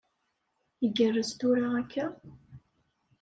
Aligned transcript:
Igerrez 0.85 1.29
tura 1.39 1.67
akka? 1.81 2.05